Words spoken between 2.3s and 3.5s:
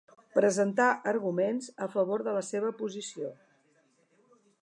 la seva posició.